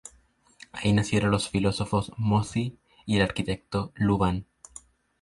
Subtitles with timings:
[0.71, 4.47] Ahí nacieron el filósofo Mozi y el arquitecto Lu Ban.